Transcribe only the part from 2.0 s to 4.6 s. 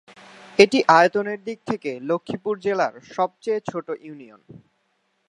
লক্ষ্মীপুর জেলার সবচেয়ে ছোট ইউনিয়ন।